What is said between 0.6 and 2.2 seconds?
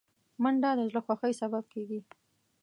د زړه خوښۍ سبب کېږي